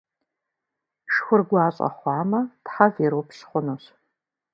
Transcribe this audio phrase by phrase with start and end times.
[1.13, 3.83] Шхур гуащӏэ хъуамэ, тхьэв ирупщ хъунущ.